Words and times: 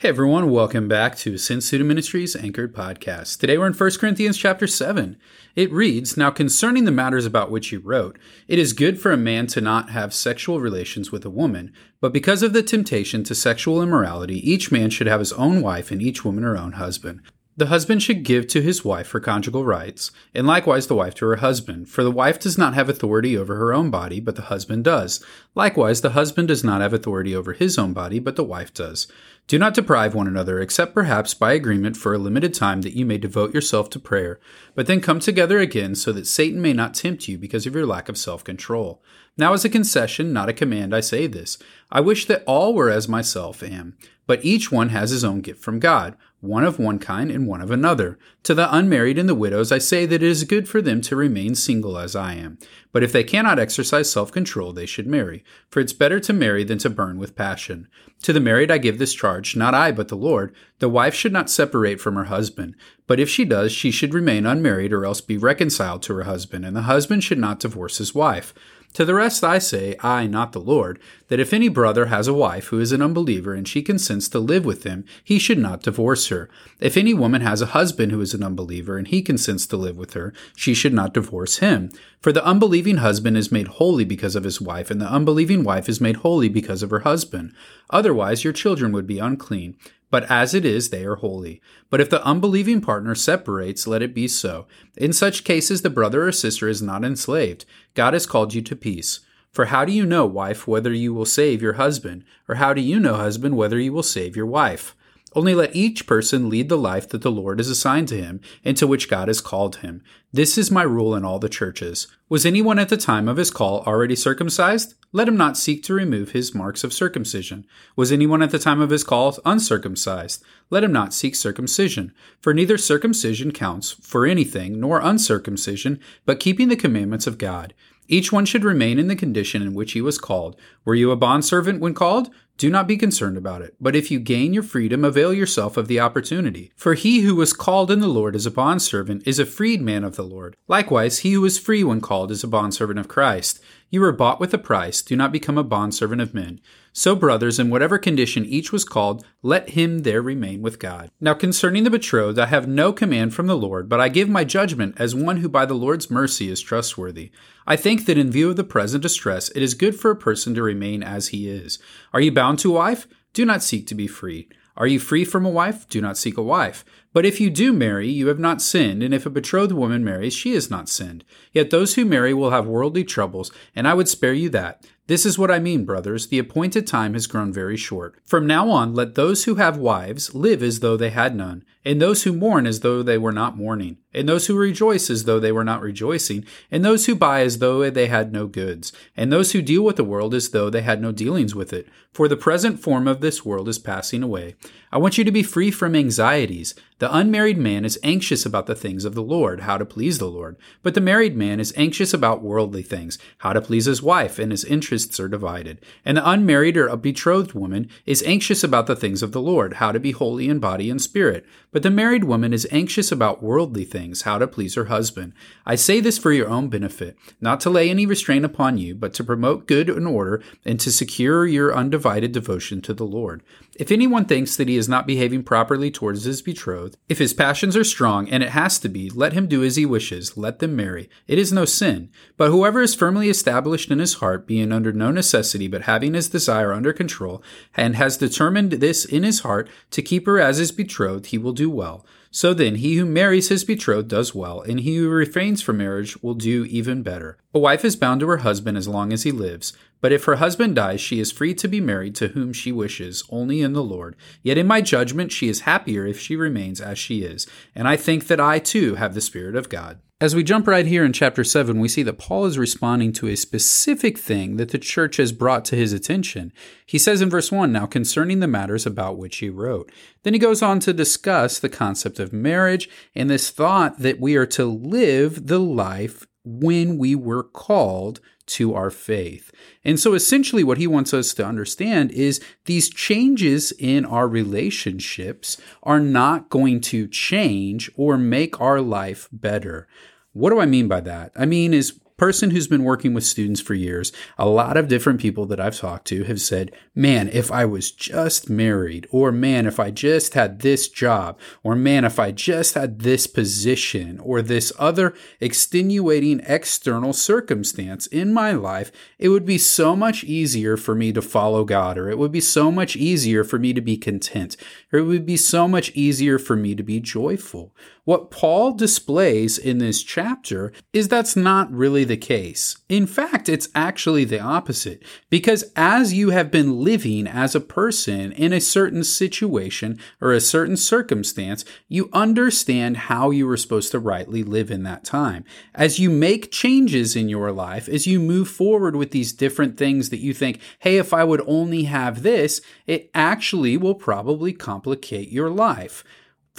Hey 0.00 0.08
everyone, 0.08 0.50
welcome 0.50 0.88
back 0.88 1.14
to 1.16 1.34
Ascend 1.34 1.62
Student 1.62 1.88
Ministries 1.88 2.34
Anchored 2.34 2.74
Podcast. 2.74 3.38
Today 3.38 3.58
we're 3.58 3.66
in 3.66 3.74
1 3.74 3.90
Corinthians 3.98 4.38
chapter 4.38 4.66
7. 4.66 5.18
It 5.54 5.70
reads, 5.70 6.16
Now 6.16 6.30
concerning 6.30 6.86
the 6.86 6.90
matters 6.90 7.26
about 7.26 7.50
which 7.50 7.68
he 7.68 7.76
wrote, 7.76 8.18
it 8.48 8.58
is 8.58 8.72
good 8.72 8.98
for 8.98 9.12
a 9.12 9.18
man 9.18 9.46
to 9.48 9.60
not 9.60 9.90
have 9.90 10.14
sexual 10.14 10.58
relations 10.58 11.12
with 11.12 11.26
a 11.26 11.28
woman, 11.28 11.70
but 12.00 12.14
because 12.14 12.42
of 12.42 12.54
the 12.54 12.62
temptation 12.62 13.24
to 13.24 13.34
sexual 13.34 13.82
immorality, 13.82 14.36
each 14.50 14.72
man 14.72 14.88
should 14.88 15.06
have 15.06 15.20
his 15.20 15.34
own 15.34 15.60
wife 15.60 15.90
and 15.90 16.00
each 16.00 16.24
woman 16.24 16.44
her 16.44 16.56
own 16.56 16.72
husband. 16.72 17.20
The 17.60 17.66
husband 17.66 18.02
should 18.02 18.22
give 18.22 18.46
to 18.46 18.62
his 18.62 18.86
wife 18.86 19.10
her 19.10 19.20
conjugal 19.20 19.66
rights, 19.66 20.12
and 20.34 20.46
likewise 20.46 20.86
the 20.86 20.94
wife 20.94 21.14
to 21.16 21.26
her 21.26 21.36
husband. 21.36 21.90
For 21.90 22.02
the 22.02 22.10
wife 22.10 22.40
does 22.40 22.56
not 22.56 22.72
have 22.72 22.88
authority 22.88 23.36
over 23.36 23.54
her 23.56 23.74
own 23.74 23.90
body, 23.90 24.18
but 24.18 24.36
the 24.36 24.48
husband 24.48 24.84
does. 24.84 25.22
Likewise, 25.54 26.00
the 26.00 26.12
husband 26.12 26.48
does 26.48 26.64
not 26.64 26.80
have 26.80 26.94
authority 26.94 27.36
over 27.36 27.52
his 27.52 27.76
own 27.76 27.92
body, 27.92 28.18
but 28.18 28.36
the 28.36 28.44
wife 28.44 28.72
does. 28.72 29.08
Do 29.46 29.58
not 29.58 29.74
deprive 29.74 30.14
one 30.14 30.26
another, 30.26 30.58
except 30.58 30.94
perhaps 30.94 31.34
by 31.34 31.52
agreement 31.52 31.98
for 31.98 32.14
a 32.14 32.18
limited 32.18 32.54
time 32.54 32.80
that 32.80 32.96
you 32.96 33.04
may 33.04 33.18
devote 33.18 33.52
yourself 33.52 33.90
to 33.90 33.98
prayer, 34.00 34.40
but 34.74 34.86
then 34.86 35.02
come 35.02 35.20
together 35.20 35.58
again 35.58 35.94
so 35.94 36.12
that 36.12 36.26
Satan 36.26 36.62
may 36.62 36.72
not 36.72 36.94
tempt 36.94 37.28
you 37.28 37.36
because 37.36 37.66
of 37.66 37.74
your 37.74 37.84
lack 37.84 38.08
of 38.08 38.16
self 38.16 38.42
control. 38.42 39.02
Now, 39.36 39.52
as 39.52 39.66
a 39.66 39.68
concession, 39.68 40.32
not 40.32 40.48
a 40.48 40.54
command, 40.54 40.96
I 40.96 41.00
say 41.00 41.26
this. 41.26 41.58
I 41.92 42.00
wish 42.00 42.24
that 42.24 42.42
all 42.46 42.72
were 42.72 42.88
as 42.88 43.06
myself 43.06 43.62
am, 43.62 43.98
but 44.26 44.42
each 44.42 44.72
one 44.72 44.88
has 44.88 45.10
his 45.10 45.24
own 45.24 45.42
gift 45.42 45.62
from 45.62 45.78
God 45.78 46.16
one 46.40 46.64
of 46.64 46.78
one 46.78 46.98
kind 46.98 47.30
and 47.30 47.46
one 47.46 47.60
of 47.60 47.70
another. 47.70 48.18
To 48.44 48.54
the 48.54 48.74
unmarried 48.74 49.18
and 49.18 49.28
the 49.28 49.34
widows 49.34 49.70
I 49.70 49.78
say 49.78 50.06
that 50.06 50.22
it 50.22 50.22
is 50.22 50.44
good 50.44 50.68
for 50.68 50.80
them 50.80 51.00
to 51.02 51.16
remain 51.16 51.54
single 51.54 51.98
as 51.98 52.16
I 52.16 52.34
am. 52.34 52.58
But 52.92 53.02
if 53.02 53.12
they 53.12 53.24
cannot 53.24 53.58
exercise 53.58 54.10
self 54.10 54.32
control, 54.32 54.72
they 54.72 54.86
should 54.86 55.06
marry, 55.06 55.44
for 55.70 55.80
it's 55.80 55.92
better 55.92 56.18
to 56.20 56.32
marry 56.32 56.64
than 56.64 56.78
to 56.78 56.90
burn 56.90 57.18
with 57.18 57.36
passion. 57.36 57.88
To 58.22 58.32
the 58.32 58.40
married 58.40 58.70
I 58.70 58.78
give 58.78 58.98
this 58.98 59.14
charge, 59.14 59.54
not 59.54 59.74
I, 59.74 59.92
but 59.92 60.08
the 60.08 60.16
Lord. 60.16 60.54
The 60.78 60.88
wife 60.88 61.14
should 61.14 61.32
not 61.32 61.50
separate 61.50 62.00
from 62.00 62.16
her 62.16 62.24
husband, 62.24 62.74
but 63.06 63.20
if 63.20 63.28
she 63.28 63.44
does, 63.44 63.72
she 63.72 63.90
should 63.90 64.14
remain 64.14 64.46
unmarried 64.46 64.92
or 64.92 65.04
else 65.04 65.20
be 65.20 65.36
reconciled 65.36 66.02
to 66.04 66.14
her 66.14 66.24
husband, 66.24 66.64
and 66.64 66.74
the 66.74 66.82
husband 66.82 67.22
should 67.22 67.38
not 67.38 67.60
divorce 67.60 67.98
his 67.98 68.14
wife. 68.14 68.54
To 68.94 69.04
the 69.04 69.14
rest 69.14 69.44
I 69.44 69.58
say, 69.58 69.96
I, 70.00 70.26
not 70.26 70.50
the 70.50 70.60
Lord, 70.60 70.98
that 71.28 71.38
if 71.38 71.52
any 71.52 71.68
brother 71.68 72.06
has 72.06 72.26
a 72.26 72.34
wife 72.34 72.66
who 72.66 72.80
is 72.80 72.90
an 72.90 73.00
unbeliever 73.00 73.54
and 73.54 73.66
she 73.66 73.82
consents 73.82 74.28
to 74.30 74.40
live 74.40 74.64
with 74.64 74.82
him, 74.82 75.04
he 75.22 75.38
should 75.38 75.58
not 75.58 75.84
divorce 75.84 76.26
her. 76.28 76.50
If 76.80 76.96
any 76.96 77.14
woman 77.14 77.40
has 77.42 77.62
a 77.62 77.66
husband 77.66 78.10
who 78.10 78.20
is 78.20 78.34
an 78.34 78.42
unbeliever 78.42 78.98
and 78.98 79.06
he 79.06 79.22
consents 79.22 79.64
to 79.66 79.76
live 79.76 79.96
with 79.96 80.14
her, 80.14 80.32
she 80.56 80.74
should 80.74 80.92
not 80.92 81.14
divorce 81.14 81.58
him. 81.58 81.90
For 82.20 82.32
the 82.32 82.44
unbelieving 82.44 82.96
husband 82.96 83.36
is 83.36 83.52
made 83.52 83.68
holy 83.68 84.04
because 84.04 84.34
of 84.34 84.44
his 84.44 84.60
wife, 84.60 84.90
and 84.90 85.00
the 85.00 85.10
unbelieving 85.10 85.62
wife 85.62 85.88
is 85.88 86.00
made 86.00 86.16
holy 86.16 86.48
because 86.48 86.82
of 86.82 86.90
her 86.90 87.00
husband. 87.00 87.54
Otherwise 87.90 88.42
your 88.42 88.52
children 88.52 88.90
would 88.90 89.06
be 89.06 89.20
unclean 89.20 89.76
but 90.10 90.28
as 90.30 90.54
it 90.54 90.64
is, 90.64 90.90
they 90.90 91.04
are 91.04 91.16
holy. 91.16 91.60
But 91.88 92.00
if 92.00 92.10
the 92.10 92.24
unbelieving 92.24 92.80
partner 92.80 93.14
separates, 93.14 93.86
let 93.86 94.02
it 94.02 94.14
be 94.14 94.26
so. 94.26 94.66
In 94.96 95.12
such 95.12 95.44
cases, 95.44 95.82
the 95.82 95.90
brother 95.90 96.26
or 96.26 96.32
sister 96.32 96.68
is 96.68 96.82
not 96.82 97.04
enslaved. 97.04 97.64
God 97.94 98.12
has 98.14 98.26
called 98.26 98.52
you 98.52 98.62
to 98.62 98.76
peace. 98.76 99.20
For 99.52 99.66
how 99.66 99.84
do 99.84 99.92
you 99.92 100.06
know, 100.06 100.26
wife, 100.26 100.68
whether 100.68 100.92
you 100.92 101.14
will 101.14 101.24
save 101.24 101.62
your 101.62 101.74
husband? 101.74 102.24
Or 102.48 102.56
how 102.56 102.74
do 102.74 102.80
you 102.80 103.00
know, 103.00 103.14
husband, 103.14 103.56
whether 103.56 103.78
you 103.78 103.92
will 103.92 104.02
save 104.02 104.36
your 104.36 104.46
wife? 104.46 104.94
Only 105.32 105.54
let 105.54 105.76
each 105.76 106.06
person 106.06 106.48
lead 106.48 106.68
the 106.68 106.76
life 106.76 107.08
that 107.10 107.22
the 107.22 107.30
Lord 107.30 107.60
has 107.60 107.68
assigned 107.68 108.08
to 108.08 108.20
him 108.20 108.40
and 108.64 108.76
to 108.76 108.86
which 108.86 109.08
God 109.08 109.28
has 109.28 109.40
called 109.40 109.76
him. 109.76 110.02
This 110.32 110.58
is 110.58 110.70
my 110.70 110.82
rule 110.82 111.14
in 111.14 111.24
all 111.24 111.38
the 111.38 111.48
churches. 111.48 112.08
Was 112.28 112.44
anyone 112.44 112.78
at 112.80 112.88
the 112.88 112.96
time 112.96 113.28
of 113.28 113.36
his 113.36 113.50
call 113.50 113.82
already 113.82 114.16
circumcised? 114.16 114.94
Let 115.12 115.28
him 115.28 115.36
not 115.36 115.56
seek 115.56 115.82
to 115.84 115.94
remove 115.94 116.30
his 116.30 116.54
marks 116.54 116.82
of 116.82 116.92
circumcision. 116.92 117.64
Was 117.94 118.10
anyone 118.10 118.42
at 118.42 118.50
the 118.50 118.58
time 118.58 118.80
of 118.80 118.90
his 118.90 119.04
call 119.04 119.36
uncircumcised? 119.44 120.42
Let 120.68 120.84
him 120.84 120.92
not 120.92 121.14
seek 121.14 121.36
circumcision. 121.36 122.12
For 122.40 122.52
neither 122.52 122.78
circumcision 122.78 123.52
counts 123.52 123.92
for 123.92 124.26
anything, 124.26 124.80
nor 124.80 125.00
uncircumcision, 125.00 126.00
but 126.26 126.40
keeping 126.40 126.68
the 126.68 126.76
commandments 126.76 127.26
of 127.26 127.38
God. 127.38 127.74
Each 128.08 128.32
one 128.32 128.44
should 128.44 128.64
remain 128.64 128.98
in 128.98 129.06
the 129.06 129.14
condition 129.14 129.62
in 129.62 129.72
which 129.72 129.92
he 129.92 130.00
was 130.00 130.18
called. 130.18 130.56
Were 130.84 130.96
you 130.96 131.12
a 131.12 131.16
bondservant 131.16 131.80
when 131.80 131.94
called? 131.94 132.28
Do 132.60 132.68
not 132.68 132.86
be 132.86 132.98
concerned 132.98 133.38
about 133.38 133.62
it, 133.62 133.74
but 133.80 133.96
if 133.96 134.10
you 134.10 134.20
gain 134.20 134.52
your 134.52 134.62
freedom, 134.62 135.02
avail 135.02 135.32
yourself 135.32 135.78
of 135.78 135.88
the 135.88 135.98
opportunity. 135.98 136.70
For 136.76 136.92
he 136.92 137.20
who 137.20 137.34
was 137.34 137.54
called 137.54 137.90
in 137.90 138.00
the 138.00 138.06
Lord 138.06 138.36
as 138.36 138.44
a 138.44 138.50
bondservant 138.50 139.26
is 139.26 139.38
a 139.38 139.46
freedman 139.46 140.04
of 140.04 140.16
the 140.16 140.24
Lord. 140.24 140.58
Likewise, 140.68 141.20
he 141.20 141.32
who 141.32 141.44
is 141.46 141.58
free 141.58 141.82
when 141.82 142.02
called 142.02 142.30
is 142.30 142.44
a 142.44 142.46
bondservant 142.46 142.98
of 142.98 143.08
Christ. 143.08 143.60
You 143.92 144.02
were 144.02 144.12
bought 144.12 144.38
with 144.38 144.54
a 144.54 144.58
price, 144.58 145.02
do 145.02 145.16
not 145.16 145.32
become 145.32 145.58
a 145.58 145.64
bondservant 145.64 146.20
of 146.20 146.32
men. 146.32 146.60
So, 146.92 147.16
brothers, 147.16 147.58
in 147.58 147.70
whatever 147.70 147.98
condition 147.98 148.44
each 148.44 148.70
was 148.70 148.84
called, 148.84 149.26
let 149.42 149.70
him 149.70 150.00
there 150.00 150.22
remain 150.22 150.62
with 150.62 150.78
God. 150.78 151.10
Now, 151.20 151.34
concerning 151.34 151.82
the 151.82 151.90
betrothed, 151.90 152.38
I 152.38 152.46
have 152.46 152.68
no 152.68 152.92
command 152.92 153.34
from 153.34 153.48
the 153.48 153.56
Lord, 153.56 153.88
but 153.88 154.00
I 154.00 154.08
give 154.08 154.28
my 154.28 154.44
judgment 154.44 154.94
as 154.98 155.16
one 155.16 155.38
who 155.38 155.48
by 155.48 155.66
the 155.66 155.74
Lord's 155.74 156.08
mercy 156.08 156.48
is 156.48 156.60
trustworthy. 156.60 157.32
I 157.66 157.74
think 157.74 158.06
that 158.06 158.18
in 158.18 158.30
view 158.30 158.50
of 158.50 158.56
the 158.56 158.62
present 158.62 159.02
distress, 159.02 159.48
it 159.56 159.62
is 159.62 159.74
good 159.74 159.98
for 159.98 160.12
a 160.12 160.16
person 160.16 160.54
to 160.54 160.62
remain 160.62 161.02
as 161.02 161.28
he 161.28 161.48
is. 161.48 161.80
Are 162.12 162.20
you 162.20 162.30
bound 162.30 162.60
to 162.60 162.70
a 162.70 162.78
wife? 162.78 163.08
Do 163.32 163.44
not 163.44 163.60
seek 163.60 163.88
to 163.88 163.96
be 163.96 164.06
free. 164.06 164.48
Are 164.76 164.86
you 164.86 165.00
free 165.00 165.24
from 165.24 165.44
a 165.44 165.50
wife? 165.50 165.88
Do 165.88 166.00
not 166.00 166.16
seek 166.16 166.36
a 166.38 166.42
wife. 166.42 166.84
But 167.12 167.26
if 167.26 167.40
you 167.40 167.50
do 167.50 167.72
marry, 167.72 168.08
you 168.08 168.28
have 168.28 168.38
not 168.38 168.62
sinned, 168.62 169.02
and 169.02 169.12
if 169.12 169.26
a 169.26 169.30
betrothed 169.30 169.72
woman 169.72 170.04
marries, 170.04 170.32
she 170.32 170.54
has 170.54 170.70
not 170.70 170.88
sinned. 170.88 171.24
Yet 171.52 171.70
those 171.70 171.94
who 171.94 172.04
marry 172.04 172.32
will 172.32 172.50
have 172.50 172.66
worldly 172.66 173.02
troubles, 173.02 173.50
and 173.74 173.88
I 173.88 173.94
would 173.94 174.08
spare 174.08 174.32
you 174.32 174.48
that. 174.50 174.86
This 175.10 175.26
is 175.26 175.36
what 175.36 175.50
I 175.50 175.58
mean, 175.58 175.84
brothers. 175.84 176.28
The 176.28 176.38
appointed 176.38 176.86
time 176.86 177.14
has 177.14 177.26
grown 177.26 177.52
very 177.52 177.76
short. 177.76 178.14
From 178.24 178.46
now 178.46 178.70
on, 178.70 178.94
let 178.94 179.16
those 179.16 179.42
who 179.42 179.56
have 179.56 179.76
wives 179.76 180.36
live 180.36 180.62
as 180.62 180.78
though 180.78 180.96
they 180.96 181.10
had 181.10 181.34
none, 181.34 181.64
and 181.84 182.00
those 182.00 182.22
who 182.22 182.32
mourn 182.32 182.64
as 182.64 182.78
though 182.78 183.02
they 183.02 183.18
were 183.18 183.32
not 183.32 183.56
mourning, 183.56 183.96
and 184.14 184.28
those 184.28 184.46
who 184.46 184.56
rejoice 184.56 185.10
as 185.10 185.24
though 185.24 185.40
they 185.40 185.50
were 185.50 185.64
not 185.64 185.80
rejoicing, 185.80 186.44
and 186.70 186.84
those 186.84 187.06
who 187.06 187.16
buy 187.16 187.40
as 187.40 187.58
though 187.58 187.90
they 187.90 188.06
had 188.06 188.32
no 188.32 188.46
goods, 188.46 188.92
and 189.16 189.32
those 189.32 189.50
who 189.50 189.62
deal 189.62 189.82
with 189.82 189.96
the 189.96 190.04
world 190.04 190.32
as 190.32 190.50
though 190.50 190.70
they 190.70 190.82
had 190.82 191.00
no 191.00 191.10
dealings 191.10 191.54
with 191.54 191.72
it. 191.72 191.88
For 192.12 192.28
the 192.28 192.36
present 192.36 192.80
form 192.80 193.08
of 193.08 193.20
this 193.20 193.44
world 193.44 193.68
is 193.68 193.78
passing 193.78 194.22
away. 194.22 194.56
I 194.92 194.98
want 194.98 195.16
you 195.16 195.24
to 195.24 195.32
be 195.32 195.42
free 195.42 195.70
from 195.70 195.94
anxieties. 195.94 196.74
The 196.98 197.14
unmarried 197.14 197.56
man 197.56 197.84
is 197.84 197.98
anxious 198.02 198.44
about 198.44 198.66
the 198.66 198.74
things 198.74 199.04
of 199.04 199.14
the 199.14 199.22
Lord, 199.22 199.60
how 199.60 199.78
to 199.78 199.86
please 199.86 200.18
the 200.18 200.26
Lord. 200.26 200.56
But 200.82 200.94
the 200.94 201.00
married 201.00 201.36
man 201.36 201.60
is 201.60 201.72
anxious 201.76 202.12
about 202.12 202.42
worldly 202.42 202.82
things, 202.82 203.16
how 203.38 203.52
to 203.52 203.60
please 203.62 203.86
his 203.86 204.02
wife, 204.02 204.38
and 204.38 204.50
his 204.50 204.64
interests 204.64 204.99
are 205.20 205.28
divided. 205.28 205.80
And 206.04 206.16
the 206.16 206.28
unmarried 206.28 206.76
or 206.76 206.88
a 206.88 206.96
betrothed 206.96 207.52
woman 207.52 207.88
is 208.04 208.22
anxious 208.24 208.62
about 208.62 208.86
the 208.86 208.96
things 208.96 209.22
of 209.22 209.32
the 209.32 209.40
Lord, 209.40 209.74
how 209.74 209.92
to 209.92 210.00
be 210.00 210.10
holy 210.10 210.48
in 210.48 210.58
body 210.58 210.90
and 210.90 211.00
spirit. 211.00 211.46
But 211.72 211.82
the 211.82 211.90
married 211.90 212.24
woman 212.24 212.52
is 212.52 212.66
anxious 212.70 213.12
about 213.12 213.42
worldly 213.42 213.84
things, 213.84 214.22
how 214.22 214.38
to 214.38 214.48
please 214.48 214.74
her 214.74 214.86
husband. 214.86 215.32
I 215.64 215.76
say 215.76 216.00
this 216.00 216.18
for 216.18 216.32
your 216.32 216.48
own 216.48 216.68
benefit, 216.68 217.16
not 217.40 217.60
to 217.60 217.70
lay 217.70 217.88
any 217.88 218.06
restraint 218.06 218.44
upon 218.44 218.76
you, 218.76 218.94
but 218.94 219.14
to 219.14 219.24
promote 219.24 219.66
good 219.66 219.88
and 219.88 220.06
order, 220.06 220.42
and 220.64 220.80
to 220.80 220.90
secure 220.90 221.46
your 221.46 221.74
undivided 221.74 222.32
devotion 222.32 222.80
to 222.82 222.92
the 222.92 223.04
Lord. 223.04 223.42
If 223.76 223.90
anyone 223.90 224.26
thinks 224.26 224.56
that 224.56 224.68
he 224.68 224.76
is 224.76 224.88
not 224.88 225.06
behaving 225.06 225.44
properly 225.44 225.90
towards 225.90 226.24
his 226.24 226.42
betrothed, 226.42 226.98
if 227.08 227.18
his 227.18 227.32
passions 227.32 227.76
are 227.76 227.84
strong, 227.84 228.28
and 228.28 228.42
it 228.42 228.50
has 228.50 228.78
to 228.80 228.88
be, 228.88 229.08
let 229.08 229.32
him 229.32 229.46
do 229.46 229.64
as 229.64 229.76
he 229.76 229.86
wishes, 229.86 230.36
let 230.36 230.58
them 230.58 230.76
marry. 230.76 231.08
It 231.26 231.38
is 231.38 231.52
no 231.52 231.64
sin. 231.64 232.10
But 232.36 232.50
whoever 232.50 232.82
is 232.82 232.94
firmly 232.94 233.30
established 233.30 233.90
in 233.90 233.98
his 233.98 234.14
heart, 234.14 234.46
being 234.46 234.72
under 234.90 234.98
no 235.06 235.12
necessity, 235.12 235.68
but 235.68 235.82
having 235.82 236.14
his 236.14 236.28
desire 236.28 236.72
under 236.72 236.92
control, 236.92 237.42
and 237.76 237.96
has 237.96 238.16
determined 238.16 238.72
this 238.72 239.04
in 239.04 239.22
his 239.22 239.40
heart 239.40 239.68
to 239.90 240.02
keep 240.02 240.26
her 240.26 240.40
as 240.40 240.58
his 240.58 240.72
betrothed, 240.72 241.26
he 241.26 241.38
will 241.38 241.52
do 241.52 241.70
well. 241.70 242.04
So 242.32 242.54
then, 242.54 242.76
he 242.76 242.96
who 242.96 243.06
marries 243.06 243.48
his 243.48 243.64
betrothed 243.64 244.08
does 244.08 244.34
well, 244.34 244.60
and 244.60 244.80
he 244.80 244.96
who 244.96 245.08
refrains 245.08 245.62
from 245.62 245.78
marriage 245.78 246.20
will 246.22 246.34
do 246.34 246.64
even 246.66 247.02
better. 247.02 247.38
A 247.52 247.58
wife 247.58 247.84
is 247.84 247.96
bound 247.96 248.20
to 248.20 248.28
her 248.28 248.38
husband 248.38 248.78
as 248.78 248.86
long 248.86 249.12
as 249.12 249.24
he 249.24 249.32
lives, 249.32 249.72
but 250.00 250.12
if 250.12 250.24
her 250.24 250.36
husband 250.36 250.76
dies, 250.76 251.00
she 251.00 251.18
is 251.18 251.32
free 251.32 251.54
to 251.54 251.68
be 251.68 251.80
married 251.80 252.14
to 252.16 252.28
whom 252.28 252.52
she 252.52 252.70
wishes, 252.70 253.24
only 253.30 253.62
in 253.62 253.72
the 253.72 253.82
Lord. 253.82 254.14
Yet 254.42 254.58
in 254.58 254.66
my 254.66 254.80
judgment, 254.80 255.32
she 255.32 255.48
is 255.48 255.60
happier 255.60 256.06
if 256.06 256.20
she 256.20 256.36
remains 256.36 256.80
as 256.80 256.98
she 256.98 257.22
is, 257.22 257.46
and 257.74 257.88
I 257.88 257.96
think 257.96 258.28
that 258.28 258.40
I 258.40 258.60
too 258.60 258.94
have 258.94 259.14
the 259.14 259.20
Spirit 259.20 259.56
of 259.56 259.68
God. 259.68 259.98
As 260.22 260.34
we 260.34 260.44
jump 260.44 260.66
right 260.66 260.84
here 260.84 261.02
in 261.02 261.14
chapter 261.14 261.42
7, 261.42 261.80
we 261.80 261.88
see 261.88 262.02
that 262.02 262.18
Paul 262.18 262.44
is 262.44 262.58
responding 262.58 263.10
to 263.14 263.28
a 263.28 263.36
specific 263.36 264.18
thing 264.18 264.58
that 264.58 264.68
the 264.68 264.78
church 264.78 265.16
has 265.16 265.32
brought 265.32 265.64
to 265.66 265.76
his 265.76 265.94
attention. 265.94 266.52
He 266.84 266.98
says 266.98 267.22
in 267.22 267.30
verse 267.30 267.50
1, 267.50 267.72
Now 267.72 267.86
concerning 267.86 268.40
the 268.40 268.46
matters 268.46 268.84
about 268.84 269.16
which 269.16 269.38
he 269.38 269.48
wrote. 269.48 269.90
Then 270.22 270.34
he 270.34 270.38
goes 270.38 270.60
on 270.60 270.78
to 270.80 270.92
discuss 270.92 271.58
the 271.58 271.70
concept 271.70 272.18
of 272.18 272.34
marriage 272.34 272.86
and 273.14 273.30
this 273.30 273.48
thought 273.48 274.00
that 274.00 274.20
we 274.20 274.36
are 274.36 274.44
to 274.44 274.66
live 274.66 275.46
the 275.46 275.58
life 275.58 276.26
when 276.44 276.98
we 276.98 277.14
were 277.14 277.42
called 277.42 278.20
to 278.46 278.74
our 278.74 278.90
faith. 278.90 279.52
And 279.84 279.98
so 279.98 280.14
essentially, 280.14 280.64
what 280.64 280.78
he 280.78 280.86
wants 280.86 281.14
us 281.14 281.32
to 281.34 281.46
understand 281.46 282.10
is 282.10 282.40
these 282.64 282.90
changes 282.90 283.72
in 283.78 284.04
our 284.04 284.26
relationships 284.26 285.56
are 285.82 286.00
not 286.00 286.50
going 286.50 286.80
to 286.82 287.06
change 287.06 287.90
or 287.96 288.18
make 288.18 288.60
our 288.60 288.80
life 288.80 289.28
better. 289.32 289.86
What 290.32 290.50
do 290.50 290.60
I 290.60 290.66
mean 290.66 290.88
by 290.88 291.00
that? 291.00 291.32
I 291.36 291.46
mean, 291.46 291.72
is 291.72 291.98
person 292.20 292.50
who's 292.50 292.68
been 292.68 292.84
working 292.84 293.14
with 293.14 293.24
students 293.24 293.62
for 293.62 293.72
years, 293.72 294.12
a 294.36 294.46
lot 294.46 294.76
of 294.76 294.88
different 294.88 295.18
people 295.18 295.46
that 295.46 295.58
I've 295.58 295.78
talked 295.78 296.06
to 296.08 296.24
have 296.24 296.38
said, 296.38 296.70
man, 296.94 297.30
if 297.32 297.50
I 297.50 297.64
was 297.64 297.90
just 297.90 298.50
married, 298.50 299.08
or 299.10 299.32
man, 299.32 299.64
if 299.64 299.80
I 299.80 299.90
just 299.90 300.34
had 300.34 300.60
this 300.60 300.86
job, 300.86 301.38
or 301.62 301.74
man, 301.74 302.04
if 302.04 302.18
I 302.18 302.30
just 302.30 302.74
had 302.74 302.98
this 302.98 303.26
position, 303.26 304.20
or 304.20 304.42
this 304.42 304.70
other 304.78 305.14
extenuating 305.40 306.42
external 306.44 307.14
circumstance 307.14 308.06
in 308.06 308.34
my 308.34 308.52
life, 308.52 308.92
it 309.18 309.30
would 309.30 309.46
be 309.46 309.56
so 309.56 309.96
much 309.96 310.22
easier 310.22 310.76
for 310.76 310.94
me 310.94 311.14
to 311.14 311.22
follow 311.22 311.64
God, 311.64 311.96
or 311.96 312.10
it 312.10 312.18
would 312.18 312.32
be 312.32 312.40
so 312.42 312.70
much 312.70 312.96
easier 312.96 313.44
for 313.44 313.58
me 313.58 313.72
to 313.72 313.80
be 313.80 313.96
content, 313.96 314.58
or 314.92 314.98
it 314.98 315.04
would 315.04 315.24
be 315.24 315.38
so 315.38 315.66
much 315.66 315.90
easier 315.92 316.38
for 316.38 316.54
me 316.54 316.74
to 316.74 316.82
be 316.82 317.00
joyful. 317.00 317.74
What 318.04 318.30
Paul 318.30 318.72
displays 318.72 319.56
in 319.56 319.78
this 319.78 320.02
chapter 320.02 320.72
is 320.92 321.06
that's 321.06 321.36
not 321.36 321.70
really 321.70 322.04
the 322.10 322.16
case. 322.16 322.76
In 322.88 323.06
fact, 323.06 323.48
it's 323.48 323.68
actually 323.72 324.24
the 324.24 324.40
opposite. 324.40 325.00
Because 325.30 325.70
as 325.76 326.12
you 326.12 326.30
have 326.30 326.50
been 326.50 326.80
living 326.80 327.28
as 327.28 327.54
a 327.54 327.60
person 327.60 328.32
in 328.32 328.52
a 328.52 328.60
certain 328.60 329.04
situation 329.04 329.96
or 330.20 330.32
a 330.32 330.40
certain 330.40 330.76
circumstance, 330.76 331.64
you 331.88 332.10
understand 332.12 332.96
how 332.96 333.30
you 333.30 333.46
were 333.46 333.56
supposed 333.56 333.92
to 333.92 334.00
rightly 334.00 334.42
live 334.42 334.72
in 334.72 334.82
that 334.82 335.04
time. 335.04 335.44
As 335.72 336.00
you 336.00 336.10
make 336.10 336.50
changes 336.50 337.14
in 337.14 337.28
your 337.28 337.52
life, 337.52 337.88
as 337.88 338.08
you 338.08 338.18
move 338.18 338.48
forward 338.48 338.96
with 338.96 339.12
these 339.12 339.32
different 339.32 339.76
things 339.76 340.10
that 340.10 340.18
you 340.18 340.34
think, 340.34 340.60
hey, 340.80 340.96
if 340.96 341.14
I 341.14 341.22
would 341.22 341.42
only 341.46 341.84
have 341.84 342.24
this, 342.24 342.60
it 342.88 343.08
actually 343.14 343.76
will 343.76 343.94
probably 343.94 344.52
complicate 344.52 345.30
your 345.30 345.48
life. 345.48 346.02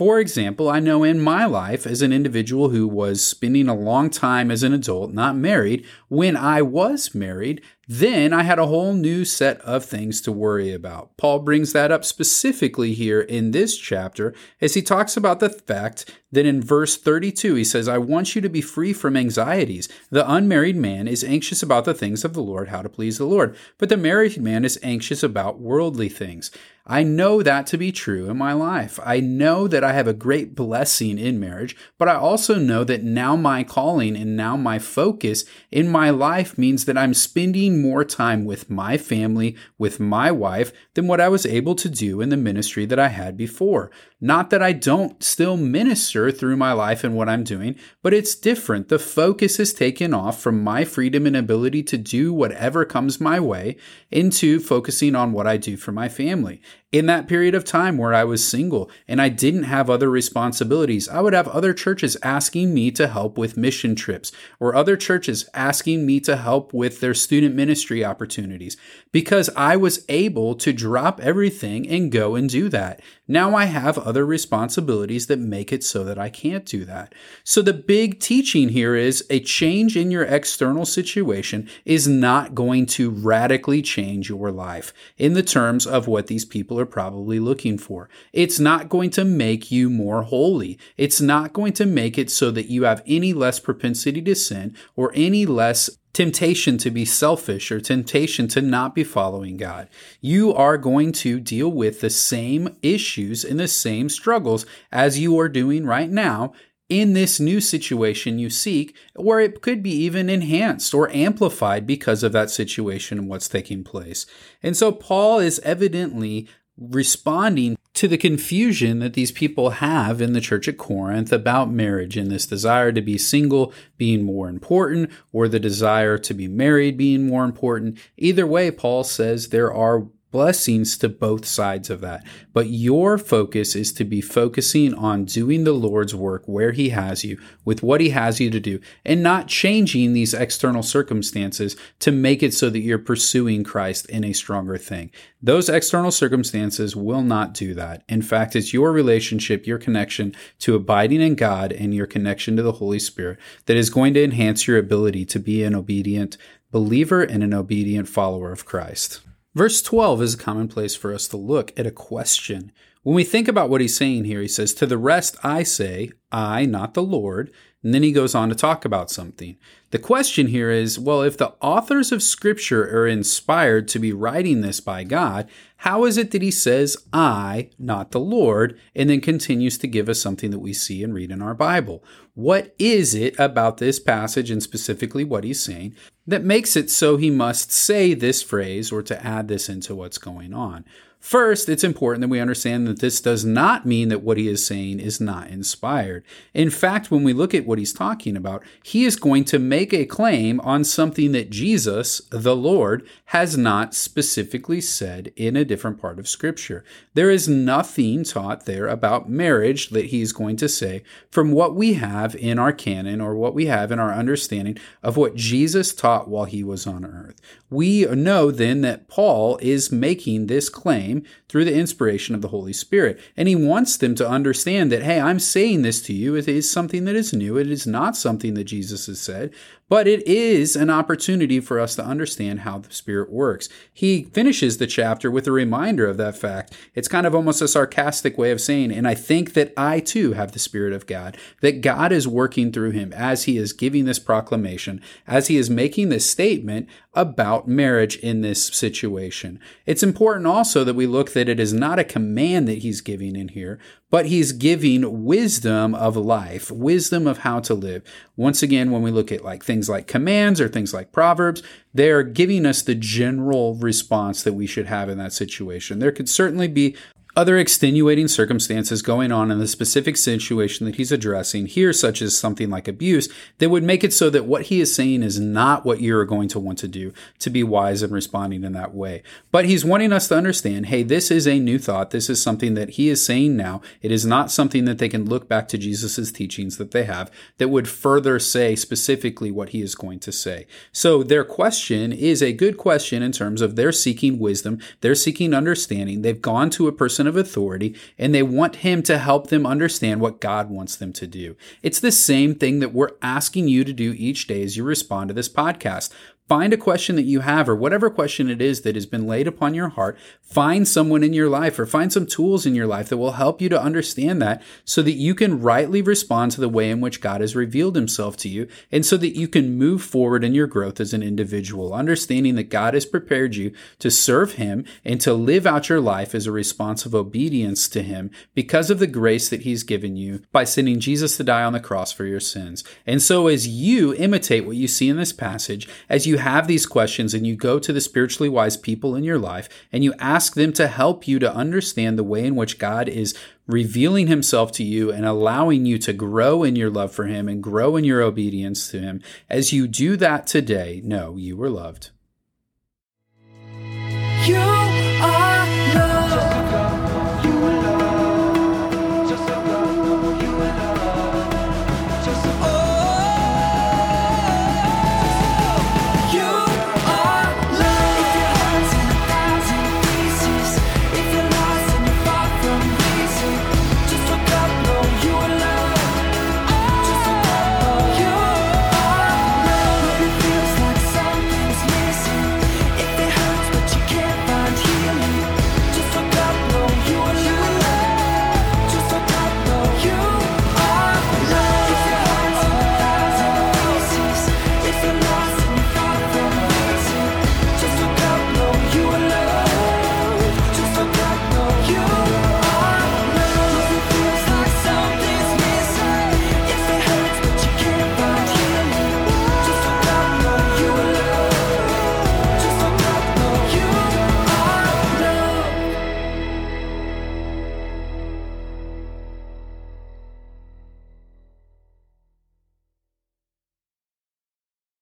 For 0.02 0.20
example, 0.20 0.68
I 0.68 0.80
know 0.80 1.04
in 1.04 1.20
my 1.20 1.46
life 1.46 1.86
as 1.86 2.02
an 2.02 2.12
individual 2.12 2.70
who 2.70 2.88
was 2.88 3.24
spending 3.24 3.68
a 3.68 3.76
long 3.76 4.10
time 4.10 4.50
as 4.50 4.64
an 4.64 4.74
adult, 4.74 5.14
not 5.14 5.36
married, 5.36 5.86
when 6.08 6.36
I 6.36 6.64
was 6.64 7.14
married, 7.14 7.62
then 7.94 8.32
I 8.32 8.44
had 8.44 8.58
a 8.58 8.68
whole 8.68 8.94
new 8.94 9.26
set 9.26 9.60
of 9.62 9.84
things 9.84 10.22
to 10.22 10.32
worry 10.32 10.74
about. 10.74 11.18
Paul 11.18 11.40
brings 11.40 11.74
that 11.74 11.92
up 11.92 12.06
specifically 12.06 12.94
here 12.94 13.20
in 13.20 13.52
this 13.52 13.78
chapter 13.78 14.34
as 14.62 14.76
he 14.76 14.82
talks 14.82 15.18
about 15.18 15.42
the 15.42 15.50
fact 15.50 16.10
that 16.32 16.46
in 16.46 16.62
verse 16.62 16.96
32 16.96 17.56
he 17.56 17.66
says, 17.66 17.90
I 17.90 17.98
want 17.98 18.34
you 18.34 18.40
to 18.40 18.48
be 18.48 18.62
free 18.62 18.94
from 18.94 19.18
anxieties. 19.18 19.90
The 20.10 20.30
unmarried 20.32 20.78
man 20.78 21.10
is 21.10 21.22
anxious 21.22 21.62
about 21.62 21.84
the 21.84 21.94
things 21.94 22.24
of 22.24 22.34
the 22.34 22.42
Lord, 22.42 22.70
how 22.70 22.82
to 22.82 22.88
please 22.88 23.18
the 23.18 23.26
Lord, 23.26 23.58
but 23.78 23.90
the 23.90 23.98
married 23.98 24.42
man 24.42 24.64
is 24.64 24.80
anxious 24.82 25.22
about 25.22 25.60
worldly 25.60 26.08
things. 26.08 26.50
I 26.86 27.04
know 27.04 27.44
that 27.44 27.68
to 27.68 27.78
be 27.78 27.92
true 27.92 28.30
in 28.30 28.38
my 28.38 28.54
life. 28.54 29.00
I 29.06 29.20
know 29.20 29.68
that 29.68 29.84
I 29.84 29.94
have 29.94 30.08
a 30.08 30.14
great 30.14 30.56
blessing 30.56 31.20
in 31.20 31.40
marriage, 31.40 31.76
but 32.00 32.08
I 32.08 32.16
also 32.16 32.56
know 32.56 32.84
that 32.84 33.04
now 33.04 33.36
my 33.36 33.64
calling 33.64 34.16
and 34.16 34.36
now 34.36 34.58
my 34.58 34.80
focus 34.80 35.46
in 35.70 35.88
my 35.90 36.10
life 36.10 36.58
means 36.58 36.86
that 36.86 36.98
I'm 36.98 37.14
spending 37.14 37.81
more 37.82 38.04
time 38.04 38.46
with 38.46 38.70
my 38.70 38.98
family, 38.98 39.56
with 39.78 40.00
my 40.00 40.32
wife, 40.32 40.72
than 40.94 41.08
what 41.08 41.22
I 41.22 41.30
was 41.30 41.46
able 41.46 41.76
to 41.76 41.90
do 41.90 42.22
in 42.22 42.30
the 42.30 42.38
ministry 42.38 42.86
that 42.86 43.00
I 43.00 43.08
had 43.08 43.36
before. 43.38 43.92
Not 44.20 44.50
that 44.52 44.62
I 44.62 44.72
don't 44.72 45.24
still 45.24 45.58
minister 45.58 46.32
through 46.32 46.58
my 46.58 46.74
life 46.74 47.04
and 47.04 47.16
what 47.16 47.28
I'm 47.28 47.44
doing, 47.44 47.76
but 48.04 48.14
it's 48.14 48.36
different. 48.36 48.90
The 48.90 49.00
focus 49.00 49.60
is 49.60 49.74
taken 49.74 50.14
off 50.14 50.40
from 50.40 50.64
my 50.64 50.86
freedom 50.86 51.26
and 51.26 51.36
ability 51.36 51.84
to 51.84 51.98
do 51.98 52.32
whatever 52.32 52.86
comes 52.86 53.20
my 53.20 53.40
way 53.40 53.78
into 54.12 54.60
focusing 54.60 55.16
on 55.16 55.32
what 55.32 55.48
I 55.48 55.58
do 55.58 55.78
for 55.78 55.92
my 55.92 56.08
family 56.08 56.62
in 56.92 57.06
that 57.06 57.28
period 57.28 57.56
of 57.56 57.64
time 57.64 57.98
where 57.98 58.14
I 58.14 58.26
was 58.26 58.46
single 58.46 58.92
and 59.08 59.22
I 59.22 59.30
didn't 59.30 59.64
have 59.64 59.90
other 59.90 60.10
responsibilities, 60.10 61.08
I 61.08 61.22
would 61.22 61.34
have 61.34 61.48
other 61.48 61.74
churches 61.74 62.18
asking 62.22 62.74
me 62.74 62.92
to 62.92 63.08
help 63.08 63.38
with 63.38 63.58
mission 63.58 63.96
trips 63.96 64.32
or 64.60 64.76
other 64.76 64.98
churches 64.98 65.50
asking 65.54 66.06
me 66.06 66.20
to 66.22 66.36
help 66.36 66.74
with 66.74 67.00
their 67.00 67.14
student 67.14 67.56
ministry 67.62 68.04
opportunities 68.04 68.76
because 69.12 69.48
I 69.56 69.76
was 69.76 70.04
able 70.10 70.56
to 70.56 70.74
drop 70.74 71.20
everything 71.20 71.88
and 71.88 72.12
go 72.12 72.34
and 72.34 72.50
do 72.50 72.70
that. 72.70 73.02
Now 73.28 73.56
I 73.56 73.66
have 73.66 74.00
other 74.00 74.26
responsibilities 74.26 75.28
that 75.28 75.38
make 75.38 75.72
it 75.72 75.84
so 75.84 76.04
that 76.04 76.18
I 76.18 76.30
can't 76.30 76.66
do 76.66 76.86
that. 76.86 77.14
So 77.44 77.62
the 77.62 77.74
big 77.74 78.20
teaching 78.20 78.70
here 78.70 78.96
is 78.96 79.24
a 79.30 79.40
change 79.40 79.96
in 79.96 80.10
your 80.10 80.24
external 80.24 80.86
situation 80.88 81.70
is 81.86 82.08
not 82.08 82.56
going 82.56 82.88
to 82.98 83.12
radically 83.12 83.84
change 83.84 84.28
your 84.28 84.52
life 84.52 84.92
in 85.20 85.34
the 85.34 85.44
terms 85.44 85.86
of 85.86 86.08
what 86.08 86.26
these 86.26 86.46
people 86.46 86.80
are 86.80 86.86
probably 86.88 87.40
looking 87.40 87.78
for. 87.78 88.10
It's 88.34 88.60
not 88.60 88.90
going 88.90 89.12
to 89.12 89.24
make 89.24 89.72
you 89.72 89.92
more 89.92 90.24
holy. 90.24 90.80
It's 90.98 91.22
not 91.22 91.54
going 91.54 91.74
to 91.74 91.86
make 91.86 92.18
it 92.18 92.32
so 92.32 92.50
that 92.50 92.72
you 92.72 92.86
have 92.86 93.04
any 93.06 93.34
less 93.34 93.60
propensity 93.60 94.24
to 94.24 94.36
sin 94.36 94.76
or 94.96 95.12
any 95.14 95.46
less 95.46 95.92
temptation 96.14 96.78
to 96.78 96.92
be 96.92 97.06
selfish 97.06 97.72
or 97.72 97.80
temptation 97.80 98.48
to 98.50 98.62
not 98.62 98.94
be 98.94 99.04
following 99.04 99.58
God. 99.58 99.88
You 100.20 100.54
are 100.54 100.78
going 100.78 101.12
to 101.14 101.40
deal 101.40 101.70
with 101.70 102.02
the 102.02 102.10
same 102.10 102.78
issues 102.82 103.44
and 103.44 103.60
the 103.60 103.68
same 103.68 104.10
struggles 104.10 104.66
as 104.92 105.20
you 105.20 105.40
are 105.40 105.50
doing 105.50 105.86
right 105.86 106.10
now 106.10 106.54
in 106.90 107.14
this 107.14 107.40
new 107.40 107.62
situation 107.62 108.38
you 108.38 108.50
seek, 108.50 108.94
where 109.16 109.40
it 109.40 109.62
could 109.62 109.82
be 109.82 109.92
even 109.92 110.30
enhanced 110.30 110.94
or 110.94 111.10
amplified 111.12 111.88
because 111.88 112.22
of 112.22 112.34
that 112.34 112.50
situation 112.50 113.18
and 113.18 113.30
what's 113.30 113.48
taking 113.48 113.82
place. 113.82 114.26
And 114.62 114.76
so 114.76 114.92
Paul 114.92 115.40
is 115.40 115.60
evidently 115.60 116.50
responding 116.82 117.78
to 117.94 118.08
the 118.08 118.18
confusion 118.18 119.00
that 119.00 119.14
these 119.14 119.32
people 119.32 119.70
have 119.70 120.22
in 120.22 120.34
the 120.34 120.42
church 120.42 120.68
at 120.68 120.78
Corinth 120.78 121.32
about 121.32 121.70
marriage 121.70 122.18
and 122.18 122.32
this 122.32 122.48
desire 122.48 122.92
to 122.92 123.02
be 123.02 123.18
single 123.18 123.74
being 123.98 124.24
more 124.24 124.50
important 124.50 125.12
or 125.32 125.48
the 125.48 125.60
desire 125.60 126.18
to 126.18 126.34
be 126.34 126.48
married 126.48 126.98
being 126.98 127.28
more 127.28 127.44
important. 127.44 127.98
Either 128.18 128.48
way, 128.48 128.72
Paul 128.72 129.04
says 129.04 129.50
there 129.50 129.72
are 129.72 130.08
blessings 130.32 130.98
to 130.98 131.10
both 131.10 131.46
sides 131.46 131.90
of 131.90 132.02
that. 132.02 132.26
But 132.54 132.68
your 132.70 133.18
focus 133.18 133.76
is 133.76 133.94
to 133.94 134.06
be 134.06 134.22
focusing 134.22 134.94
on 134.94 135.26
doing 135.26 135.64
the 135.64 135.74
Lord's 135.74 136.16
work 136.16 136.44
where 136.46 136.72
He 136.72 136.90
has 136.90 137.24
you, 137.24 137.40
with 137.66 137.84
what 137.84 138.02
He 138.02 138.10
has 138.10 138.40
you 138.40 138.50
to 138.50 138.60
do, 138.60 138.80
and 139.06 139.22
not 139.22 139.48
changing 139.48 140.14
these 140.14 140.34
external 140.34 140.84
circumstances 140.84 141.76
to 142.00 142.12
make 142.12 142.42
it 142.42 142.54
so 142.54 142.70
that 142.70 142.80
you're 142.80 142.98
pursuing 142.98 143.64
Christ 143.64 144.10
in 144.10 144.24
a 144.24 144.34
stronger 144.34 144.78
thing. 144.78 145.12
Those 145.42 145.70
external 145.70 146.12
circumstances 146.12 146.96
will 146.96 147.24
not 147.24 147.54
do 147.54 147.74
that. 147.74 148.04
In 148.08 148.22
fact, 148.22 148.56
it's 148.56 148.74
your 148.74 148.92
relationship, 148.92 149.68
your 149.68 149.78
connection 149.78 150.36
to 150.60 150.76
abiding 150.76 151.22
in 151.22 151.36
God, 151.36 151.72
and 151.72 151.94
your 151.94 152.08
connection 152.08 152.56
to 152.56 152.64
the 152.64 152.74
Holy 152.74 153.00
Spirit 153.00 153.40
that 153.66 153.78
is 153.78 153.90
going 153.90 154.14
to 154.14 154.24
enhance 154.24 154.68
your 154.68 154.78
ability 154.78 155.26
to 155.26 155.40
be 155.40 155.64
an 155.64 155.76
obedient 155.76 156.38
believer 156.72 157.22
and 157.22 157.44
an 157.44 157.54
obedient 157.54 158.08
follower 158.08 158.52
of 158.52 158.66
Christ. 158.66 159.22
Verse 159.54 159.82
12 159.82 160.22
is 160.22 160.34
a 160.34 160.38
common 160.38 160.70
place 160.70 160.96
for 160.96 161.14
us 161.14 161.28
to 161.28 161.36
look 161.36 161.78
at 161.78 161.86
a 161.86 161.92
question. 161.92 162.72
When 163.04 163.16
we 163.16 163.24
think 163.24 163.48
about 163.48 163.70
what 163.70 163.82
he's 163.82 163.98
saying 163.98 164.26
here, 164.26 164.42
he 164.42 164.48
says, 164.48 164.74
To 164.74 164.86
the 164.86 164.98
rest 164.98 165.36
I 165.44 165.64
say, 165.64 166.12
I, 166.32 166.66
not 166.66 166.94
the 166.94 167.04
Lord. 167.04 167.52
And 167.84 167.96
then 167.96 168.04
he 168.04 168.12
goes 168.12 168.36
on 168.36 168.50
to 168.50 168.56
talk 168.56 168.86
about 168.86 169.10
something. 169.10 169.58
The 169.90 169.98
question 169.98 170.48
here 170.48 170.70
is 170.70 171.00
well, 171.00 171.24
if 171.24 171.36
the 171.36 171.56
authors 171.62 172.12
of 172.12 172.22
Scripture 172.22 172.84
are 172.96 173.08
inspired 173.08 173.88
to 173.88 174.00
be 174.00 174.14
writing 174.14 174.62
this 174.62 174.80
by 174.80 175.04
God, 175.04 175.50
how 175.78 176.06
is 176.06 176.16
it 176.16 176.30
that 176.30 176.44
he 176.44 176.52
says, 176.52 176.96
I, 177.12 177.72
not 177.80 178.12
the 178.12 178.20
Lord, 178.20 178.80
and 178.96 179.10
then 179.10 179.20
continues 179.20 179.80
to 179.80 179.88
give 179.88 180.10
us 180.10 180.22
something 180.22 180.52
that 180.52 180.60
we 180.60 180.74
see 180.74 181.04
and 181.04 181.12
read 181.12 181.32
in 181.32 181.42
our 181.42 181.56
Bible? 181.56 182.04
What 182.36 182.76
is 182.78 183.16
it 183.16 183.38
about 183.40 183.78
this 183.78 184.00
passage 184.00 184.52
and 184.52 184.62
specifically 184.62 185.24
what 185.24 185.44
he's 185.44 185.64
saying 185.64 185.96
that 186.28 186.44
makes 186.44 186.76
it 186.76 186.92
so 186.92 187.18
he 187.18 187.32
must 187.32 187.72
say 187.72 188.14
this 188.14 188.44
phrase 188.44 188.92
or 188.92 189.02
to 189.02 189.26
add 189.26 189.48
this 189.48 189.70
into 189.70 189.96
what's 189.96 190.20
going 190.20 190.54
on? 190.54 190.86
First, 191.22 191.70
it's 191.70 191.84
important 191.84 192.22
that 192.22 192.30
we 192.30 192.40
understand 192.40 192.88
that 192.88 193.00
this 193.00 193.22
does 193.22 193.46
not 193.46 193.86
mean 193.86 194.10
that 194.10 194.24
what 194.24 194.38
he 194.38 194.48
is 194.48 194.66
saying 194.66 195.00
is 195.00 195.22
not 195.22 195.50
inspired. 195.50 196.24
In 196.56 196.72
fact, 196.72 197.12
when 197.12 197.24
we 197.24 197.32
look 197.32 197.54
at 197.54 197.68
what 197.68 197.78
he's 197.78 197.94
talking 197.94 198.36
about, 198.36 198.64
he 198.82 199.06
is 199.06 199.16
going 199.16 199.46
to 199.46 199.60
make 199.60 199.94
a 199.94 200.08
claim 200.08 200.60
on 200.62 200.84
something 200.84 201.32
that 201.34 201.52
Jesus, 201.52 202.22
the 202.32 202.56
Lord, 202.56 203.08
has 203.26 203.56
not 203.56 203.94
specifically 203.94 204.82
said 204.82 205.32
in 205.36 205.56
a 205.56 205.64
different 205.64 206.02
part 206.02 206.18
of 206.18 206.28
Scripture. 206.28 206.84
There 207.14 207.30
is 207.30 207.48
nothing 207.48 208.24
taught 208.24 208.66
there 208.66 208.88
about 208.88 209.30
marriage 209.30 209.90
that 209.90 210.08
he's 210.08 210.32
going 210.32 210.58
to 210.58 210.68
say 210.68 211.04
from 211.30 211.52
what 211.52 211.76
we 211.76 211.94
have 211.94 212.36
in 212.36 212.58
our 212.58 212.74
canon 212.74 213.22
or 213.22 213.36
what 213.36 213.54
we 213.54 213.68
have 213.68 213.92
in 213.92 214.00
our 214.00 214.12
understanding 214.12 214.76
of 215.04 215.18
what 215.18 215.36
Jesus 215.36 215.94
taught 215.94 216.28
while 216.28 216.46
he 216.46 216.64
was 216.64 216.88
on 216.88 217.06
earth. 217.06 217.40
We 217.70 218.06
know 218.06 218.50
then 218.50 218.82
that 218.82 219.08
Paul 219.08 219.60
is 219.62 219.92
making 219.92 220.48
this 220.48 220.68
claim 220.68 221.11
through 221.48 221.66
the 221.66 221.78
inspiration 221.78 222.36
of 222.36 222.42
the 222.42 222.48
Holy 222.50 222.74
Spirit. 222.74 223.20
And 223.36 223.48
he 223.48 223.56
wants 223.56 223.98
them 223.98 224.16
to 224.16 224.28
understand 224.28 224.92
that, 224.92 225.04
hey, 225.04 225.20
I'm 225.20 225.40
saying 225.40 225.82
this 225.82 226.02
to 226.04 226.14
you. 226.14 226.36
It 226.36 226.48
is 226.48 226.70
something 226.70 227.06
that 227.06 227.16
is 227.16 227.34
new. 227.34 227.58
It 227.58 227.70
is 227.70 227.86
not 227.86 228.16
something 228.16 228.54
that 228.56 228.66
Jesus 228.66 229.08
has 229.08 229.20
said, 229.20 229.54
but 229.92 230.08
it 230.08 230.26
is 230.26 230.78
an 230.78 230.90
opportunity 230.90 231.60
for 231.60 231.78
us 231.78 231.98
to 231.98 232.06
understand 232.06 232.62
how 232.62 232.78
the 232.78 232.94
Spirit 232.94 233.30
works. 233.30 233.68
He 233.92 234.24
finishes 234.24 234.78
the 234.78 234.88
chapter 234.88 235.30
with 235.30 235.48
a 235.48 235.52
reminder 235.52 236.08
of 236.08 236.16
that 236.16 236.38
fact. 236.38 236.74
It's 236.96 237.10
kind 237.10 237.28
of 237.28 237.36
almost 237.36 237.62
a 237.62 237.68
sarcastic 237.68 238.38
way 238.38 238.52
of 238.52 238.62
saying, 238.62 238.94
and 238.94 239.06
I 239.06 239.16
think 239.16 239.52
that 239.52 239.74
I 239.76 240.00
too 240.00 240.32
have 240.32 240.54
the 240.54 240.60
Spirit 240.60 240.94
of 240.94 241.08
God, 241.08 241.36
that 241.60 241.82
God 241.82 242.14
is 242.14 242.26
working 242.26 242.72
through 242.72 242.92
him 242.92 243.12
as 243.12 243.44
he 243.44 243.58
is 243.58 243.74
giving 243.74 244.06
this 244.06 244.18
proclamation, 244.18 245.02
as 245.28 245.48
he 245.48 245.58
is 245.58 245.70
making 245.70 246.08
this 246.08 246.30
statement 246.30 246.88
about 247.14 247.68
marriage 247.68 248.16
in 248.16 248.40
this 248.40 248.68
situation. 248.68 249.60
It's 249.86 250.04
important 250.04 250.48
also 250.48 250.86
that 250.86 250.94
we 250.94 251.06
look 251.06 251.34
that 251.34 251.50
it 251.50 251.60
is 251.60 251.74
not 251.74 252.00
a 252.00 252.06
command 252.06 252.66
that 252.70 252.78
he's 252.78 253.02
giving 253.02 253.36
in 253.36 253.50
here, 253.50 253.78
but 254.12 254.28
he's 254.28 254.52
giving 254.52 255.24
wisdom 255.24 255.96
of 255.96 256.16
life, 256.16 256.70
wisdom 256.70 257.26
of 257.26 257.40
how 257.40 257.60
to 257.62 257.74
live. 257.74 258.04
Once 258.36 258.62
again, 258.62 258.92
when 258.92 259.02
we 259.02 259.10
look 259.10 259.32
at 259.32 259.44
like 259.44 259.64
things 259.64 259.90
like 259.90 260.06
commands 260.06 260.62
or 260.62 260.68
things 260.68 260.94
like 260.94 261.12
proverbs, 261.12 261.64
they're 261.94 262.22
giving 262.22 262.66
us 262.66 262.84
the 262.84 262.94
general 262.94 263.74
response 263.76 264.44
that 264.44 264.54
we 264.54 264.68
should 264.68 264.86
have 264.86 265.10
in 265.10 265.18
that 265.18 265.34
situation. 265.34 266.00
There 266.00 266.12
could 266.12 266.30
certainly 266.30 266.68
be 266.68 266.96
other 267.36 267.58
extenuating 267.58 268.28
circumstances 268.28 269.02
going 269.02 269.32
on 269.32 269.52
in 269.52 269.60
the 269.60 269.68
specific 269.68 270.18
situation 270.18 270.86
that 270.86 270.96
he's 270.96 271.12
addressing 271.12 271.66
here, 271.66 271.94
such 271.94 272.22
as 272.22 272.38
something 272.38 272.70
like 272.70 272.88
abuse, 272.88 273.30
that 273.60 273.70
would 273.70 273.84
make 273.84 274.04
it 274.04 274.14
so 274.14 274.30
that 274.30 274.46
what 274.46 274.64
he 274.64 274.82
is 274.82 274.94
saying 274.94 275.24
is 275.24 275.40
not 275.40 275.86
what 275.86 276.02
you're 276.02 276.26
going 276.26 276.50
to 276.50 276.60
want 276.60 276.78
to 276.80 276.88
do 276.88 277.14
to 277.40 277.50
be 277.50 277.64
wise 277.64 278.04
in 278.04 278.12
responding 278.12 278.64
in 278.64 278.74
that 278.74 278.94
way. 278.94 279.24
But 279.52 279.66
he's 279.66 279.86
wanting 279.86 280.12
us 280.12 280.28
to 280.28 280.38
understand 280.38 280.88
hey, 280.88 281.04
this 281.04 281.32
is 281.32 281.48
a 281.48 281.60
new 281.60 281.80
thought. 281.80 282.12
This 282.12 282.30
is 282.30 282.42
something 282.42 282.74
that 282.74 282.92
he 282.92 283.10
is 283.10 283.26
saying 283.26 283.56
now. 283.56 283.82
It 284.02 284.12
is 284.12 284.26
not 284.26 284.52
something 284.52 284.86
that 284.86 284.98
they 284.98 285.10
can 285.10 285.26
look 285.26 285.48
back 285.48 285.68
to 285.70 285.78
Jesus' 285.78 286.32
teachings 286.32 286.78
that 286.78 286.92
they 286.92 287.06
have 287.06 287.32
that 287.58 287.70
would 287.70 287.88
further 287.88 288.40
say 288.40 288.76
specifically 288.76 289.52
what 289.52 289.70
he 289.70 289.82
is 289.82 289.96
going 289.96 290.20
to 290.20 290.32
say. 290.32 290.68
So 290.92 291.24
their 291.24 291.46
question 291.46 292.12
is 292.12 292.44
a 292.44 292.54
good 292.54 292.78
question 292.78 293.24
in 293.24 293.32
terms 293.32 293.62
of 293.62 293.76
they're 293.76 293.92
seeking 293.92 294.40
wisdom, 294.40 294.80
they're 295.00 295.16
seeking 295.16 295.54
understanding. 295.54 296.22
They've 296.22 296.42
gone 296.42 296.70
to 296.72 296.88
a 296.88 296.92
person 296.92 297.21
person 297.22 297.28
of 297.28 297.38
authority 297.38 297.96
and 298.18 298.34
they 298.34 298.44
want 298.44 298.78
him 298.78 299.04
to 299.04 299.18
help 299.18 299.48
them 299.48 299.66
understand 299.66 300.22
what 300.22 300.42
God 300.42 300.70
wants 300.70 300.96
them 300.96 301.14
to 301.14 301.28
do. 301.28 301.56
It's 301.84 302.00
the 302.00 302.12
same 302.12 302.56
thing 302.56 302.80
that 302.80 302.94
we're 302.94 303.12
asking 303.22 303.68
you 303.68 303.84
to 303.84 303.94
do 303.94 304.14
each 304.18 304.48
day 304.48 304.64
as 304.64 304.76
you 304.76 304.84
respond 304.84 305.28
to 305.28 305.34
this 305.34 305.50
podcast. 305.50 306.12
Find 306.50 306.74
a 306.74 306.78
question 306.78 307.16
that 307.16 307.22
you 307.22 307.40
have, 307.40 307.70
or 307.70 307.76
whatever 307.78 308.10
question 308.10 308.50
it 308.50 308.62
is 308.62 308.82
that 308.82 308.96
has 308.96 309.06
been 309.06 309.26
laid 309.26 309.48
upon 309.48 309.74
your 309.74 309.88
heart. 309.88 310.18
Find 310.42 310.86
someone 310.86 311.24
in 311.24 311.32
your 311.32 311.48
life, 311.48 311.80
or 311.80 311.86
find 311.86 312.12
some 312.12 312.26
tools 312.26 312.66
in 312.66 312.76
your 312.76 312.88
life 312.88 313.08
that 313.08 313.16
will 313.16 313.34
help 313.34 313.62
you 313.62 313.70
to 313.70 313.82
understand 313.82 314.42
that 314.42 314.62
so 314.84 315.02
that 315.02 315.14
you 315.14 315.34
can 315.34 315.62
rightly 315.62 316.02
respond 316.02 316.52
to 316.52 316.60
the 316.60 316.68
way 316.68 316.90
in 316.90 317.00
which 317.00 317.22
God 317.22 317.40
has 317.40 317.56
revealed 317.56 317.96
himself 317.96 318.36
to 318.38 318.50
you, 318.50 318.68
and 318.92 319.06
so 319.06 319.16
that 319.16 319.38
you 319.38 319.48
can 319.48 319.78
move 319.78 320.02
forward 320.02 320.44
in 320.44 320.54
your 320.54 320.68
growth 320.68 321.00
as 321.00 321.14
an 321.14 321.24
individual, 321.24 321.94
understanding 321.94 322.56
that 322.56 322.64
God 322.64 322.96
has 322.96 323.06
prepared 323.06 323.56
you 323.56 323.72
to 324.00 324.12
serve 324.12 324.54
him 324.54 324.84
and 325.06 325.22
to 325.22 325.34
live 325.34 325.66
out 325.66 325.88
your 325.88 326.02
life 326.02 326.36
as 326.36 326.48
a 326.48 326.52
response 326.52 327.06
of 327.12 327.16
obedience 327.16 327.90
to 327.90 328.02
him 328.02 328.32
because 328.56 328.90
of 328.90 329.00
the 329.00 329.08
grace 329.08 329.50
that 329.50 329.62
he's 329.62 329.84
given 329.84 330.16
you 330.16 330.42
by 330.52 330.64
sending 330.64 331.00
Jesus 331.00 331.36
to 331.38 331.44
die 331.44 331.64
on 331.64 331.74
the 331.74 331.80
cross 331.80 332.12
for 332.12 332.26
your 332.26 332.40
sins. 332.40 332.84
And 333.06 333.22
so, 333.22 333.48
as 333.48 333.68
you 333.68 334.14
imitate 334.16 334.66
what 334.66 334.78
you 334.78 334.88
see 334.88 335.10
in 335.10 335.18
this 335.18 335.34
passage, 335.34 335.88
as 336.10 336.26
you 336.26 336.38
have 336.38 336.68
these 336.68 336.86
questions 336.86 337.34
and 337.34 337.46
you 337.46 337.56
go 337.56 337.80
to 337.80 337.92
the 337.92 338.02
spiritually 338.02 338.50
wise 338.50 338.78
people 338.78 339.16
in 339.16 339.24
your 339.24 339.40
life 339.40 339.68
and 339.92 340.04
you 340.04 340.14
ask 340.20 340.56
them 340.56 340.72
to 340.74 340.88
help 340.88 341.28
you 341.28 341.40
to 341.40 341.54
understand 341.54 342.18
the 342.18 342.24
way 342.24 342.46
in 342.46 342.56
which 342.56 342.80
God 342.80 343.10
is 343.10 343.36
revealing 343.68 344.28
himself 344.28 344.72
to 344.74 344.84
you 344.84 345.12
and 345.12 345.26
allowing 345.26 345.86
you 345.86 345.98
to 346.00 346.14
grow 346.14 346.64
in 346.64 346.76
your 346.76 346.90
love 346.90 347.12
for 347.12 347.26
him 347.26 347.48
and 347.48 347.64
grow 347.64 347.96
in 347.96 348.04
your 348.04 348.22
obedience 348.22 348.90
to 348.92 349.00
him. 349.00 349.22
As 349.50 349.74
you 349.74 349.88
do 349.88 350.18
that 350.18 350.48
today, 350.48 351.02
know 351.04 351.38
you 351.38 351.56
were 351.56 351.70
loved. 351.70 352.10